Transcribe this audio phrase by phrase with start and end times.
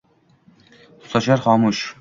[1.13, 1.83] Sochar xomush